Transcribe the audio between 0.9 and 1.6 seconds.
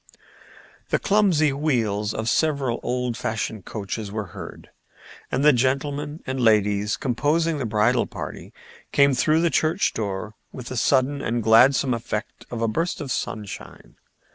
clumsy